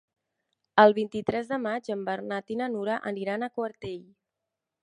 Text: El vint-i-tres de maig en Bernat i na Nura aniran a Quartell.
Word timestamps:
El 0.83 0.95
vint-i-tres 0.99 1.51
de 1.51 1.59
maig 1.67 1.91
en 1.97 2.01
Bernat 2.09 2.51
i 2.57 2.59
na 2.63 2.73
Nura 2.79 2.99
aniran 3.13 3.45
a 3.51 3.55
Quartell. 3.59 4.05